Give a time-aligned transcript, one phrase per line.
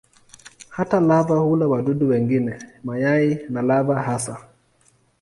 [0.69, 2.53] Hata lava hula wadudu wengine,
[2.83, 4.47] mayai na lava hasa.